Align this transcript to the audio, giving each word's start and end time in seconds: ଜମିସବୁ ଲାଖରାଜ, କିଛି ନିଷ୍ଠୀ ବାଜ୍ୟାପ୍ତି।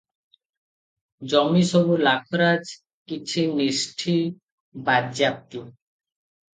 ଜମିସବୁ 1.33 1.99
ଲାଖରାଜ, 2.09 2.73
କିଛି 3.13 3.47
ନିଷ୍ଠୀ 3.63 4.19
ବାଜ୍ୟାପ୍ତି। 4.93 5.67